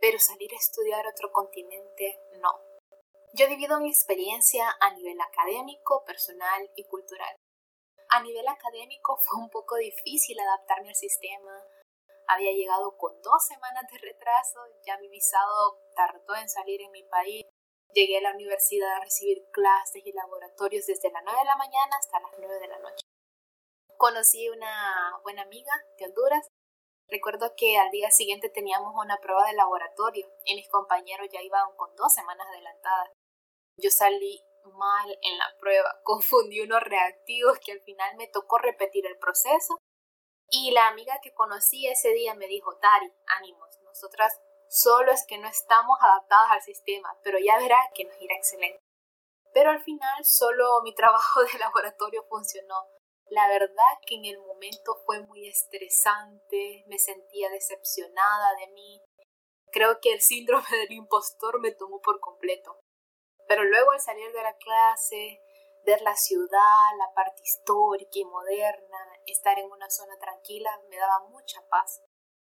pero 0.00 0.18
salir 0.18 0.52
a 0.52 0.56
estudiar 0.56 1.06
a 1.06 1.10
otro 1.10 1.32
continente 1.32 2.20
no. 2.40 2.52
Yo 3.34 3.44
he 3.44 3.48
vivido 3.48 3.80
mi 3.80 3.90
experiencia 3.90 4.76
a 4.80 4.94
nivel 4.94 5.20
académico, 5.20 6.04
personal 6.04 6.70
y 6.74 6.84
cultural. 6.84 7.36
A 8.08 8.22
nivel 8.22 8.46
académico 8.48 9.16
fue 9.24 9.38
un 9.38 9.50
poco 9.50 9.76
difícil 9.76 10.38
adaptarme 10.40 10.88
al 10.88 10.94
sistema. 10.94 11.52
Había 12.28 12.52
llegado 12.52 12.96
con 12.96 13.20
dos 13.22 13.46
semanas 13.46 13.84
de 13.92 13.98
retraso, 13.98 14.60
ya 14.84 14.98
mi 14.98 15.08
visado 15.08 15.80
tardó 15.94 16.34
en 16.36 16.48
salir 16.48 16.80
en 16.82 16.90
mi 16.90 17.04
país. 17.04 17.44
Llegué 17.92 18.18
a 18.18 18.22
la 18.22 18.32
universidad 18.32 18.94
a 18.94 19.00
recibir 19.00 19.38
clases 19.52 20.02
y 20.04 20.12
laboratorios 20.12 20.86
desde 20.86 21.10
las 21.10 21.22
9 21.22 21.38
de 21.38 21.44
la 21.44 21.56
mañana 21.56 21.96
hasta 21.96 22.20
las 22.20 22.32
9 22.36 22.58
de 22.58 22.68
la 22.68 22.78
noche. 22.78 23.06
Conocí 23.96 24.48
una 24.48 25.18
buena 25.22 25.42
amiga 25.42 25.72
de 25.98 26.06
Honduras 26.06 26.46
Recuerdo 27.08 27.52
que 27.56 27.78
al 27.78 27.90
día 27.90 28.10
siguiente 28.10 28.48
teníamos 28.48 28.92
una 28.96 29.18
prueba 29.18 29.46
de 29.46 29.54
laboratorio 29.54 30.26
y 30.44 30.56
mis 30.56 30.68
compañeros 30.68 31.28
ya 31.32 31.40
iban 31.40 31.76
con 31.76 31.94
dos 31.94 32.12
semanas 32.12 32.46
adelantadas. 32.48 33.12
Yo 33.76 33.90
salí 33.90 34.42
mal 34.74 35.16
en 35.22 35.38
la 35.38 35.46
prueba, 35.60 36.00
confundí 36.02 36.60
unos 36.60 36.82
reactivos 36.82 37.58
que 37.60 37.72
al 37.72 37.80
final 37.82 38.16
me 38.16 38.26
tocó 38.28 38.58
repetir 38.58 39.06
el 39.06 39.18
proceso 39.18 39.78
y 40.50 40.70
la 40.70 40.88
amiga 40.88 41.20
que 41.22 41.34
conocí 41.34 41.86
ese 41.86 42.10
día 42.10 42.34
me 42.34 42.46
dijo, 42.46 42.74
Dari, 42.80 43.12
ánimos, 43.38 43.78
nosotras 43.82 44.40
solo 44.68 45.12
es 45.12 45.24
que 45.26 45.38
no 45.38 45.48
estamos 45.48 45.98
adaptadas 46.00 46.52
al 46.52 46.62
sistema, 46.62 47.16
pero 47.22 47.38
ya 47.38 47.58
verá 47.58 47.78
que 47.94 48.04
nos 48.04 48.20
irá 48.20 48.34
excelente. 48.36 48.80
Pero 49.52 49.70
al 49.70 49.82
final 49.82 50.24
solo 50.24 50.82
mi 50.82 50.94
trabajo 50.94 51.42
de 51.42 51.58
laboratorio 51.58 52.24
funcionó 52.28 52.86
la 53.28 53.48
verdad 53.48 53.98
que 54.06 54.14
en 54.14 54.24
el 54.24 54.38
momento 54.38 54.96
fue 55.04 55.20
muy 55.26 55.48
estresante, 55.48 56.84
me 56.86 56.98
sentía 56.98 57.50
decepcionada 57.50 58.54
de 58.60 58.68
mí. 58.72 59.02
Creo 59.72 59.98
que 60.00 60.12
el 60.12 60.20
síndrome 60.20 60.66
del 60.70 60.92
impostor 60.92 61.60
me 61.60 61.72
tomó 61.72 62.00
por 62.00 62.20
completo. 62.20 62.78
Pero 63.48 63.64
luego 63.64 63.92
al 63.92 64.00
salir 64.00 64.32
de 64.32 64.42
la 64.42 64.56
clase, 64.56 65.40
ver 65.84 66.02
la 66.02 66.16
ciudad, 66.16 66.96
la 66.98 67.12
parte 67.14 67.42
histórica 67.44 68.18
y 68.18 68.24
moderna, 68.24 68.98
estar 69.26 69.58
en 69.58 69.70
una 69.70 69.90
zona 69.90 70.16
tranquila, 70.18 70.70
me 70.88 70.96
daba 70.96 71.28
mucha 71.28 71.60
paz. 71.68 72.02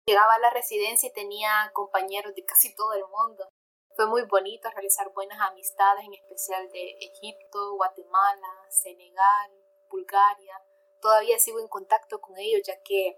Llegaba 0.05 0.35
a 0.35 0.39
la 0.39 0.49
residencia 0.49 1.09
y 1.09 1.13
tenía 1.13 1.71
compañeros 1.73 2.33
de 2.33 2.45
casi 2.45 2.75
todo 2.75 2.93
el 2.93 3.05
mundo. 3.05 3.49
Fue 3.95 4.07
muy 4.07 4.23
bonito 4.25 4.69
realizar 4.71 5.11
buenas 5.13 5.39
amistades, 5.41 6.05
en 6.05 6.13
especial 6.13 6.69
de 6.71 6.95
Egipto, 6.99 7.75
Guatemala, 7.75 8.65
Senegal, 8.69 9.51
Bulgaria. 9.89 10.53
Todavía 11.01 11.37
sigo 11.39 11.59
en 11.59 11.67
contacto 11.67 12.19
con 12.19 12.37
ellos 12.37 12.61
ya 12.65 12.73
que 12.83 13.17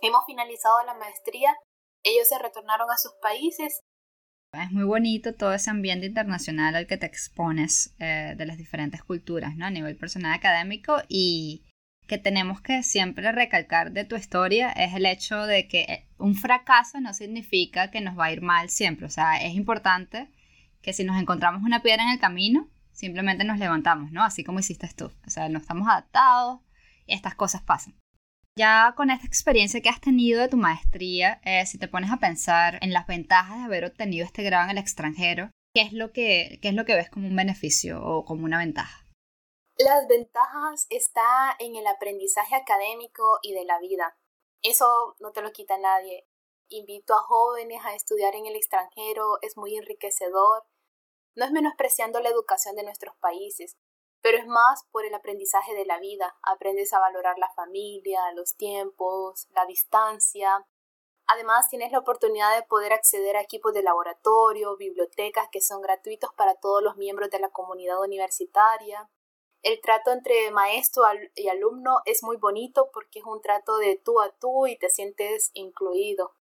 hemos 0.00 0.24
finalizado 0.26 0.82
la 0.84 0.94
maestría. 0.94 1.54
Ellos 2.02 2.28
se 2.28 2.38
retornaron 2.38 2.90
a 2.90 2.98
sus 2.98 3.12
países. 3.22 3.80
Es 4.52 4.70
muy 4.70 4.84
bonito 4.84 5.34
todo 5.34 5.54
ese 5.54 5.70
ambiente 5.70 6.06
internacional 6.06 6.74
al 6.76 6.86
que 6.86 6.98
te 6.98 7.06
expones 7.06 7.94
eh, 7.98 8.34
de 8.36 8.44
las 8.44 8.58
diferentes 8.58 9.02
culturas, 9.02 9.56
¿no? 9.56 9.66
A 9.66 9.70
nivel 9.70 9.96
personal 9.96 10.34
académico 10.34 10.98
y 11.08 11.64
que 12.06 12.18
tenemos 12.18 12.60
que 12.60 12.82
siempre 12.82 13.32
recalcar 13.32 13.92
de 13.92 14.04
tu 14.04 14.16
historia 14.16 14.70
es 14.72 14.94
el 14.94 15.06
hecho 15.06 15.46
de 15.46 15.68
que 15.68 15.80
eh, 15.82 16.06
un 16.18 16.34
fracaso 16.34 17.00
no 17.00 17.14
significa 17.14 17.90
que 17.90 18.02
nos 18.02 18.18
va 18.18 18.26
a 18.26 18.32
ir 18.32 18.42
mal 18.42 18.68
siempre. 18.68 19.06
O 19.06 19.10
sea, 19.10 19.42
es 19.42 19.54
importante 19.54 20.28
que 20.82 20.92
si 20.92 21.04
nos 21.04 21.18
encontramos 21.18 21.62
una 21.62 21.80
piedra 21.80 22.02
en 22.02 22.10
el 22.10 22.20
camino, 22.20 22.68
simplemente 22.92 23.44
nos 23.44 23.58
levantamos, 23.58 24.12
¿no? 24.12 24.22
Así 24.22 24.44
como 24.44 24.60
hiciste 24.60 24.88
tú. 24.96 25.10
O 25.26 25.30
sea, 25.30 25.48
no 25.48 25.58
estamos 25.58 25.88
adaptados 25.88 26.60
y 27.06 27.14
estas 27.14 27.34
cosas 27.34 27.62
pasan. 27.62 27.98
Ya 28.56 28.92
con 28.96 29.10
esta 29.10 29.26
experiencia 29.26 29.80
que 29.80 29.88
has 29.88 30.00
tenido 30.00 30.40
de 30.40 30.48
tu 30.48 30.58
maestría, 30.58 31.40
eh, 31.44 31.64
si 31.64 31.78
te 31.78 31.88
pones 31.88 32.10
a 32.12 32.18
pensar 32.18 32.78
en 32.82 32.92
las 32.92 33.06
ventajas 33.06 33.58
de 33.58 33.64
haber 33.64 33.84
obtenido 33.86 34.26
este 34.26 34.42
grado 34.42 34.64
en 34.64 34.76
el 34.76 34.78
extranjero, 34.78 35.50
¿qué 35.74 35.82
es 35.82 35.92
lo 35.94 36.12
que, 36.12 36.58
qué 36.60 36.68
es 36.68 36.74
lo 36.74 36.84
que 36.84 36.94
ves 36.94 37.08
como 37.08 37.28
un 37.28 37.36
beneficio 37.36 38.04
o 38.04 38.24
como 38.26 38.44
una 38.44 38.58
ventaja? 38.58 39.06
Las 39.78 40.06
ventajas 40.06 40.86
están 40.90 41.54
en 41.60 41.76
el 41.76 41.86
aprendizaje 41.86 42.54
académico 42.54 43.38
y 43.42 43.54
de 43.54 43.64
la 43.64 43.80
vida. 43.80 44.18
Eso 44.62 45.16
no 45.18 45.32
te 45.32 45.40
lo 45.40 45.50
quita 45.52 45.78
nadie. 45.78 46.28
Invito 46.68 47.14
a 47.14 47.22
jóvenes 47.22 47.80
a 47.84 47.94
estudiar 47.94 48.34
en 48.34 48.46
el 48.46 48.54
extranjero, 48.54 49.38
es 49.40 49.56
muy 49.56 49.76
enriquecedor 49.76 50.64
no 51.34 51.44
es 51.44 51.50
menospreciando 51.50 52.20
la 52.20 52.28
educación 52.28 52.76
de 52.76 52.82
nuestros 52.82 53.14
países, 53.16 53.76
pero 54.20 54.38
es 54.38 54.46
más 54.46 54.84
por 54.90 55.04
el 55.04 55.14
aprendizaje 55.14 55.74
de 55.74 55.84
la 55.84 55.98
vida. 55.98 56.36
Aprendes 56.42 56.92
a 56.92 57.00
valorar 57.00 57.38
la 57.38 57.50
familia, 57.54 58.20
los 58.32 58.56
tiempos, 58.56 59.48
la 59.54 59.66
distancia. 59.66 60.66
Además, 61.26 61.68
tienes 61.68 61.92
la 61.92 61.98
oportunidad 61.98 62.54
de 62.56 62.66
poder 62.66 62.92
acceder 62.92 63.36
a 63.36 63.42
equipos 63.42 63.72
de 63.74 63.82
laboratorio, 63.82 64.76
bibliotecas 64.76 65.48
que 65.50 65.60
son 65.60 65.80
gratuitos 65.82 66.32
para 66.34 66.54
todos 66.54 66.82
los 66.82 66.96
miembros 66.96 67.30
de 67.30 67.40
la 67.40 67.50
comunidad 67.50 68.00
universitaria. 68.00 69.10
El 69.62 69.80
trato 69.80 70.10
entre 70.10 70.50
maestro 70.50 71.04
y 71.34 71.48
alumno 71.48 72.00
es 72.04 72.22
muy 72.22 72.36
bonito 72.36 72.90
porque 72.92 73.20
es 73.20 73.24
un 73.24 73.40
trato 73.40 73.76
de 73.78 73.96
tú 73.96 74.20
a 74.20 74.30
tú 74.30 74.66
y 74.66 74.76
te 74.76 74.90
sientes 74.90 75.50
incluido. 75.54 76.34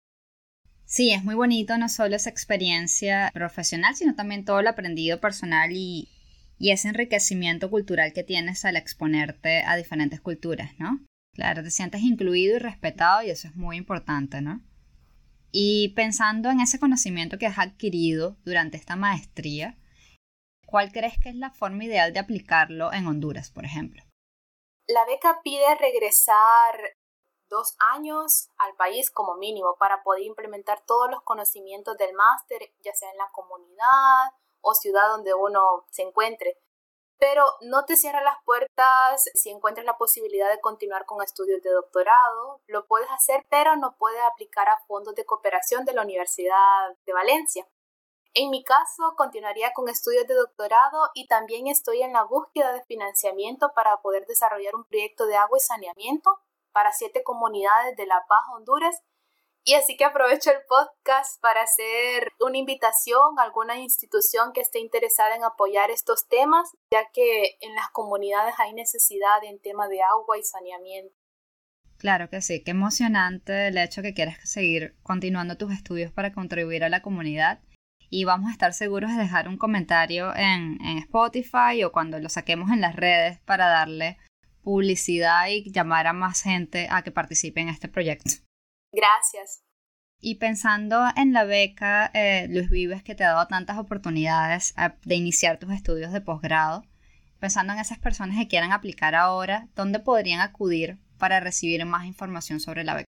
Sí, 0.88 1.12
es 1.12 1.22
muy 1.22 1.34
bonito 1.34 1.76
no 1.76 1.90
solo 1.90 2.16
esa 2.16 2.30
experiencia 2.30 3.30
profesional, 3.34 3.94
sino 3.94 4.14
también 4.14 4.46
todo 4.46 4.62
lo 4.62 4.70
aprendido 4.70 5.20
personal 5.20 5.70
y, 5.72 6.08
y 6.58 6.70
ese 6.70 6.88
enriquecimiento 6.88 7.68
cultural 7.68 8.14
que 8.14 8.24
tienes 8.24 8.64
al 8.64 8.76
exponerte 8.76 9.62
a 9.64 9.76
diferentes 9.76 10.22
culturas, 10.22 10.70
¿no? 10.78 11.04
Claro, 11.34 11.62
te 11.62 11.70
sientes 11.70 12.00
incluido 12.00 12.56
y 12.56 12.58
respetado 12.58 13.22
y 13.22 13.28
eso 13.28 13.48
es 13.48 13.54
muy 13.54 13.76
importante, 13.76 14.40
¿no? 14.40 14.62
Y 15.52 15.90
pensando 15.90 16.48
en 16.50 16.60
ese 16.60 16.78
conocimiento 16.78 17.36
que 17.36 17.46
has 17.46 17.58
adquirido 17.58 18.38
durante 18.46 18.78
esta 18.78 18.96
maestría, 18.96 19.76
¿cuál 20.64 20.90
crees 20.90 21.18
que 21.18 21.28
es 21.28 21.36
la 21.36 21.50
forma 21.50 21.84
ideal 21.84 22.14
de 22.14 22.20
aplicarlo 22.20 22.94
en 22.94 23.06
Honduras, 23.06 23.50
por 23.50 23.66
ejemplo? 23.66 24.02
La 24.86 25.04
beca 25.04 25.40
pide 25.44 25.74
regresar 25.78 26.96
dos 27.48 27.76
años 27.94 28.50
al 28.58 28.74
país 28.76 29.10
como 29.10 29.36
mínimo 29.36 29.76
para 29.78 30.02
poder 30.02 30.22
implementar 30.22 30.82
todos 30.86 31.10
los 31.10 31.22
conocimientos 31.22 31.96
del 31.96 32.14
máster, 32.14 32.72
ya 32.80 32.94
sea 32.94 33.10
en 33.10 33.18
la 33.18 33.30
comunidad 33.32 34.32
o 34.60 34.74
ciudad 34.74 35.08
donde 35.08 35.34
uno 35.34 35.86
se 35.90 36.02
encuentre. 36.02 36.58
Pero 37.18 37.44
no 37.62 37.84
te 37.84 37.96
cierra 37.96 38.22
las 38.22 38.36
puertas 38.44 39.24
si 39.34 39.50
encuentras 39.50 39.84
la 39.84 39.98
posibilidad 39.98 40.48
de 40.50 40.60
continuar 40.60 41.04
con 41.04 41.20
estudios 41.22 41.62
de 41.62 41.70
doctorado. 41.70 42.60
Lo 42.66 42.86
puedes 42.86 43.10
hacer, 43.10 43.44
pero 43.50 43.74
no 43.76 43.96
puedes 43.98 44.22
aplicar 44.22 44.68
a 44.68 44.78
fondos 44.86 45.16
de 45.16 45.26
cooperación 45.26 45.84
de 45.84 45.94
la 45.94 46.02
Universidad 46.02 46.96
de 47.04 47.12
Valencia. 47.12 47.66
En 48.34 48.50
mi 48.50 48.62
caso, 48.62 49.14
continuaría 49.16 49.72
con 49.72 49.88
estudios 49.88 50.28
de 50.28 50.34
doctorado 50.34 51.10
y 51.14 51.26
también 51.26 51.66
estoy 51.66 52.02
en 52.02 52.12
la 52.12 52.22
búsqueda 52.22 52.72
de 52.72 52.84
financiamiento 52.84 53.72
para 53.74 54.00
poder 54.00 54.26
desarrollar 54.26 54.76
un 54.76 54.84
proyecto 54.84 55.26
de 55.26 55.36
agua 55.36 55.58
y 55.58 55.60
saneamiento 55.60 56.38
para 56.78 56.92
siete 56.92 57.24
comunidades 57.24 57.96
de 57.96 58.06
La 58.06 58.22
Paz, 58.28 58.44
Honduras. 58.54 59.02
Y 59.64 59.74
así 59.74 59.96
que 59.96 60.04
aprovecho 60.04 60.50
el 60.52 60.58
podcast 60.68 61.42
para 61.42 61.62
hacer 61.62 62.30
una 62.38 62.56
invitación 62.56 63.36
a 63.36 63.42
alguna 63.42 63.78
institución 63.78 64.52
que 64.52 64.60
esté 64.60 64.78
interesada 64.78 65.34
en 65.34 65.42
apoyar 65.42 65.90
estos 65.90 66.28
temas, 66.28 66.68
ya 66.92 67.00
que 67.12 67.56
en 67.62 67.74
las 67.74 67.88
comunidades 67.90 68.54
hay 68.58 68.74
necesidad 68.74 69.42
en 69.42 69.60
tema 69.60 69.88
de 69.88 70.02
agua 70.02 70.38
y 70.38 70.44
saneamiento. 70.44 71.12
Claro 71.96 72.30
que 72.30 72.40
sí, 72.42 72.62
qué 72.62 72.70
emocionante 72.70 73.66
el 73.66 73.76
hecho 73.76 74.00
que 74.00 74.14
quieras 74.14 74.38
seguir 74.44 74.94
continuando 75.02 75.56
tus 75.56 75.72
estudios 75.72 76.12
para 76.12 76.32
contribuir 76.32 76.84
a 76.84 76.88
la 76.88 77.02
comunidad. 77.02 77.58
Y 78.08 78.22
vamos 78.22 78.50
a 78.50 78.52
estar 78.52 78.72
seguros 78.72 79.10
de 79.10 79.20
dejar 79.20 79.48
un 79.48 79.58
comentario 79.58 80.32
en, 80.36 80.78
en 80.80 80.98
Spotify 80.98 81.82
o 81.84 81.90
cuando 81.90 82.20
lo 82.20 82.28
saquemos 82.28 82.70
en 82.70 82.80
las 82.80 82.94
redes 82.94 83.40
para 83.40 83.66
darle 83.66 84.16
publicidad 84.68 85.46
y 85.48 85.72
llamar 85.72 86.06
a 86.06 86.12
más 86.12 86.42
gente 86.42 86.88
a 86.90 87.00
que 87.00 87.10
participe 87.10 87.62
en 87.62 87.70
este 87.70 87.88
proyecto. 87.88 88.32
Gracias. 88.92 89.62
Y 90.20 90.34
pensando 90.34 91.06
en 91.16 91.32
la 91.32 91.44
beca 91.44 92.10
eh, 92.12 92.48
Luis 92.50 92.68
Vives 92.68 93.02
que 93.02 93.14
te 93.14 93.24
ha 93.24 93.32
dado 93.32 93.46
tantas 93.46 93.78
oportunidades 93.78 94.74
de 95.06 95.14
iniciar 95.14 95.58
tus 95.58 95.72
estudios 95.72 96.12
de 96.12 96.20
posgrado, 96.20 96.84
pensando 97.40 97.72
en 97.72 97.78
esas 97.78 97.98
personas 97.98 98.36
que 98.36 98.46
quieran 98.46 98.72
aplicar 98.72 99.14
ahora, 99.14 99.68
¿dónde 99.74 100.00
podrían 100.00 100.42
acudir 100.42 100.98
para 101.18 101.40
recibir 101.40 101.82
más 101.86 102.04
información 102.04 102.60
sobre 102.60 102.84
la 102.84 102.92
beca? 102.92 103.06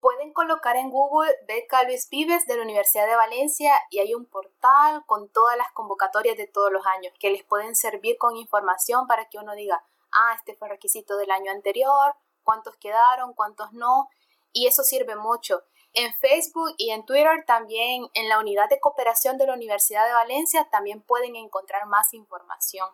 Pueden 0.00 0.32
colocar 0.32 0.76
en 0.76 0.90
Google 0.90 1.32
Beca 1.48 1.82
Luis 1.82 2.08
Vives 2.08 2.46
de 2.46 2.58
la 2.58 2.62
Universidad 2.62 3.08
de 3.08 3.16
Valencia 3.16 3.72
y 3.90 3.98
hay 3.98 4.14
un 4.14 4.26
portal 4.26 5.02
con 5.06 5.28
todas 5.32 5.56
las 5.56 5.72
convocatorias 5.72 6.36
de 6.36 6.46
todos 6.46 6.70
los 6.70 6.86
años 6.86 7.12
que 7.18 7.30
les 7.30 7.42
pueden 7.42 7.74
servir 7.74 8.18
con 8.18 8.36
información 8.36 9.08
para 9.08 9.28
que 9.28 9.38
uno 9.38 9.56
diga, 9.56 9.82
ah, 10.16 10.34
este 10.36 10.54
fue 10.54 10.68
requisito 10.68 11.16
del 11.16 11.30
año 11.30 11.50
anterior, 11.52 12.14
cuántos 12.42 12.76
quedaron, 12.76 13.34
cuántos 13.34 13.72
no, 13.72 14.08
y 14.52 14.66
eso 14.66 14.82
sirve 14.82 15.16
mucho. 15.16 15.62
En 15.92 16.12
Facebook 16.14 16.74
y 16.76 16.90
en 16.90 17.06
Twitter 17.06 17.44
también, 17.46 18.06
en 18.14 18.28
la 18.28 18.38
unidad 18.38 18.68
de 18.68 18.80
cooperación 18.80 19.38
de 19.38 19.46
la 19.46 19.54
Universidad 19.54 20.06
de 20.06 20.12
Valencia, 20.12 20.68
también 20.70 21.02
pueden 21.02 21.36
encontrar 21.36 21.86
más 21.86 22.12
información. 22.12 22.88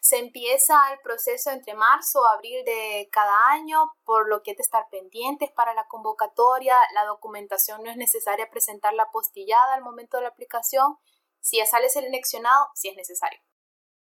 Se 0.00 0.18
empieza 0.18 0.92
el 0.92 1.00
proceso 1.00 1.50
entre 1.50 1.74
marzo 1.74 2.20
o 2.20 2.26
abril 2.26 2.64
de 2.64 3.08
cada 3.10 3.48
año, 3.48 3.92
por 4.04 4.28
lo 4.28 4.42
que 4.42 4.52
hay 4.52 4.56
que 4.56 4.62
estar 4.62 4.86
pendientes 4.90 5.50
para 5.50 5.74
la 5.74 5.88
convocatoria. 5.88 6.76
La 6.94 7.04
documentación 7.06 7.82
no 7.82 7.90
es 7.90 7.96
necesaria 7.96 8.48
presentarla 8.50 9.10
postillada 9.10 9.74
al 9.74 9.82
momento 9.82 10.18
de 10.18 10.24
la 10.24 10.28
aplicación. 10.28 10.96
Si 11.40 11.56
ya 11.56 11.66
sale 11.66 11.88
seleccionado, 11.88 12.68
si 12.74 12.88
es 12.88 12.96
necesario. 12.96 13.40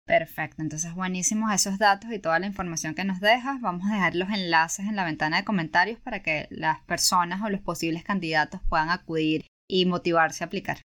Perfecto, 0.06 0.62
entonces 0.62 0.94
buenísimos 0.94 1.52
esos 1.52 1.78
datos 1.78 2.12
y 2.12 2.20
toda 2.20 2.38
la 2.38 2.46
información 2.46 2.94
que 2.94 3.02
nos 3.02 3.18
dejas. 3.18 3.60
Vamos 3.60 3.90
a 3.90 3.94
dejar 3.94 4.14
los 4.14 4.30
enlaces 4.30 4.86
en 4.86 4.94
la 4.94 5.04
ventana 5.04 5.38
de 5.38 5.44
comentarios 5.44 5.98
para 5.98 6.22
que 6.22 6.46
las 6.50 6.80
personas 6.82 7.42
o 7.42 7.50
los 7.50 7.60
posibles 7.60 8.04
candidatos 8.04 8.60
puedan 8.68 8.90
acudir 8.90 9.46
y 9.68 9.84
motivarse 9.84 10.44
a 10.44 10.46
aplicar. 10.46 10.80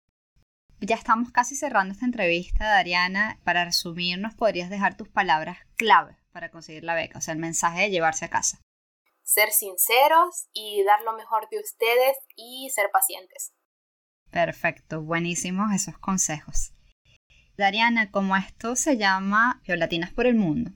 Ya 0.80 0.96
estamos 0.96 1.32
casi 1.32 1.56
cerrando 1.56 1.94
esta 1.94 2.04
entrevista, 2.04 2.66
Dariana. 2.66 3.40
Para 3.42 3.64
resumirnos, 3.64 4.34
podrías 4.34 4.68
dejar 4.68 4.98
tus 4.98 5.08
palabras 5.08 5.56
clave 5.76 6.18
para 6.30 6.50
conseguir 6.50 6.84
la 6.84 6.94
beca, 6.94 7.18
o 7.18 7.22
sea, 7.22 7.32
el 7.32 7.40
mensaje 7.40 7.80
de 7.80 7.90
llevarse 7.90 8.26
a 8.26 8.30
casa. 8.30 8.60
Ser 9.22 9.50
sinceros 9.50 10.48
y 10.52 10.84
dar 10.84 11.00
lo 11.04 11.14
mejor 11.14 11.48
de 11.50 11.58
ustedes 11.58 12.18
y 12.36 12.68
ser 12.68 12.90
pacientes. 12.92 13.54
Perfecto, 14.30 15.00
buenísimos 15.00 15.72
esos 15.74 15.96
consejos. 15.96 16.75
Dariana, 17.56 18.10
como 18.10 18.36
esto 18.36 18.76
se 18.76 18.98
llama 18.98 19.62
Geolatinas 19.64 20.12
por 20.12 20.26
el 20.26 20.34
Mundo, 20.34 20.72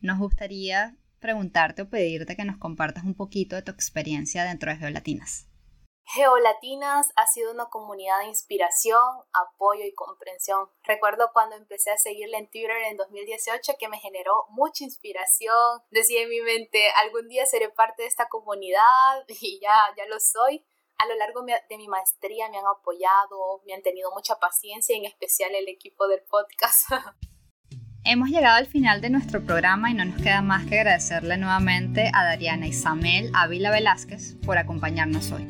nos 0.00 0.18
gustaría 0.18 0.96
preguntarte 1.20 1.82
o 1.82 1.90
pedirte 1.90 2.36
que 2.36 2.44
nos 2.44 2.56
compartas 2.56 3.04
un 3.04 3.14
poquito 3.14 3.54
de 3.54 3.60
tu 3.60 3.70
experiencia 3.70 4.44
dentro 4.44 4.70
de 4.70 4.78
Geolatinas. 4.78 5.46
Geolatinas 6.14 7.08
ha 7.16 7.26
sido 7.26 7.52
una 7.52 7.66
comunidad 7.66 8.20
de 8.20 8.28
inspiración, 8.28 9.02
apoyo 9.32 9.84
y 9.84 9.92
comprensión. 9.92 10.70
Recuerdo 10.84 11.30
cuando 11.34 11.56
empecé 11.56 11.90
a 11.90 11.98
seguirla 11.98 12.38
en 12.38 12.48
Twitter 12.48 12.70
en 12.88 12.96
2018 12.96 13.72
que 13.78 13.88
me 13.88 13.98
generó 13.98 14.46
mucha 14.50 14.84
inspiración. 14.84 15.82
Decía 15.90 16.22
en 16.22 16.30
mi 16.30 16.40
mente, 16.40 16.88
algún 17.02 17.28
día 17.28 17.44
seré 17.44 17.68
parte 17.68 18.04
de 18.04 18.08
esta 18.08 18.28
comunidad 18.28 19.24
y 19.28 19.60
ya, 19.60 19.92
ya 19.98 20.06
lo 20.06 20.18
soy 20.18 20.64
a 20.98 21.06
lo 21.06 21.14
largo 21.16 21.42
de 21.42 21.76
mi 21.76 21.88
maestría 21.88 22.48
me 22.50 22.58
han 22.58 22.64
apoyado, 22.66 23.62
me 23.66 23.74
han 23.74 23.82
tenido 23.82 24.10
mucha 24.14 24.36
paciencia, 24.36 24.96
en 24.96 25.04
especial 25.04 25.54
el 25.54 25.68
equipo 25.68 26.08
del 26.08 26.20
podcast. 26.28 26.90
Hemos 28.04 28.28
llegado 28.28 28.56
al 28.56 28.66
final 28.66 29.00
de 29.00 29.10
nuestro 29.10 29.44
programa 29.44 29.90
y 29.90 29.94
no 29.94 30.04
nos 30.04 30.22
queda 30.22 30.40
más 30.40 30.64
que 30.66 30.78
agradecerle 30.78 31.38
nuevamente 31.38 32.08
a 32.14 32.24
Dariana 32.24 32.68
Isamel 32.68 33.32
Ávila 33.34 33.72
Velázquez 33.72 34.36
por 34.46 34.58
acompañarnos 34.58 35.32
hoy. 35.32 35.46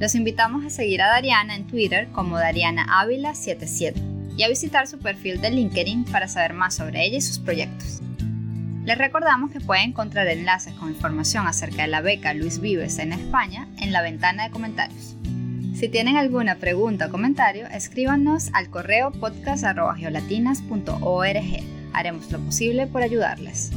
Los 0.00 0.16
invitamos 0.16 0.64
a 0.64 0.70
seguir 0.70 1.02
a 1.02 1.06
Dariana 1.06 1.54
en 1.54 1.68
Twitter 1.68 2.08
como 2.10 2.36
Dariana 2.36 2.84
Ávila 3.00 3.34
77 3.36 4.00
y 4.36 4.42
a 4.42 4.48
visitar 4.48 4.88
su 4.88 4.98
perfil 4.98 5.40
de 5.40 5.50
LinkedIn 5.50 6.06
para 6.06 6.26
saber 6.26 6.52
más 6.52 6.74
sobre 6.74 7.04
ella 7.04 7.18
y 7.18 7.20
sus 7.20 7.38
proyectos. 7.38 8.00
Les 8.84 8.98
recordamos 8.98 9.50
que 9.50 9.60
pueden 9.60 9.90
encontrar 9.90 10.28
enlaces 10.28 10.74
con 10.74 10.90
información 10.90 11.46
acerca 11.46 11.82
de 11.82 11.88
la 11.88 12.02
beca 12.02 12.34
Luis 12.34 12.60
Vives 12.60 12.98
en 12.98 13.14
España 13.14 13.66
en 13.78 13.92
la 13.92 14.02
ventana 14.02 14.44
de 14.44 14.50
comentarios. 14.50 15.16
Si 15.74 15.88
tienen 15.88 16.18
alguna 16.18 16.56
pregunta 16.56 17.06
o 17.06 17.10
comentario, 17.10 17.66
escríbanos 17.68 18.50
al 18.52 18.68
correo 18.68 19.10
podcast.geolatinas.org. 19.10 21.64
Haremos 21.94 22.30
lo 22.30 22.40
posible 22.40 22.86
por 22.86 23.00
ayudarles. 23.02 23.70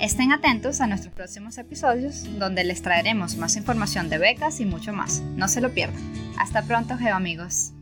Estén 0.00 0.32
atentos 0.32 0.80
a 0.80 0.88
nuestros 0.88 1.14
próximos 1.14 1.56
episodios 1.56 2.24
donde 2.38 2.64
les 2.64 2.82
traeremos 2.82 3.36
más 3.36 3.54
información 3.56 4.08
de 4.08 4.18
becas 4.18 4.58
y 4.60 4.64
mucho 4.64 4.92
más. 4.92 5.20
No 5.36 5.46
se 5.48 5.60
lo 5.60 5.70
pierdan. 5.70 6.02
Hasta 6.38 6.62
pronto, 6.62 6.96
geoamigos. 6.96 7.72